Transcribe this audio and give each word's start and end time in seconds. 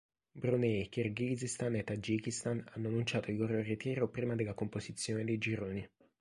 Brunei, 0.43 0.87
Kirghizistan 0.89 1.75
e 1.75 1.83
Tagikistan 1.83 2.63
hanno 2.71 2.87
annunciato 2.87 3.29
il 3.29 3.37
loro 3.37 3.61
ritiro 3.61 4.07
prima 4.09 4.33
della 4.33 4.55
composizione 4.55 5.23
dei 5.23 5.37
gironi. 5.37 5.87